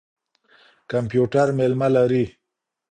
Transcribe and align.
کمپيوټر 0.91 1.47
مېلمه 1.57 1.87
لري. 1.95 2.25